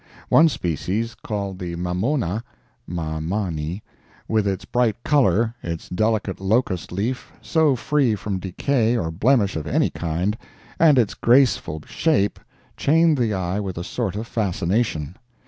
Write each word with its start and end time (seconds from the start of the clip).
One 0.29 0.49
species, 0.49 1.13
called 1.13 1.59
the 1.59 1.75
mamona 1.75 2.43
[mamani], 2.89 3.83
with 4.27 4.47
its 4.47 4.65
bright 4.65 4.95
color, 5.03 5.53
its 5.61 5.89
delicate 5.89 6.39
locust 6.39 6.91
leaf, 6.91 7.31
so 7.39 7.75
free 7.75 8.15
from 8.15 8.39
decay 8.39 8.97
or 8.97 9.11
blemish 9.11 9.55
of 9.55 9.67
any 9.67 9.91
kind, 9.91 10.35
and 10.79 10.97
its 10.97 11.13
graceful 11.13 11.83
shape, 11.85 12.39
chained 12.77 13.19
the 13.19 13.35
eye 13.35 13.59
with 13.59 13.77
a 13.77 13.83
sort 13.83 14.15
of 14.15 14.25
fascination. 14.25 15.17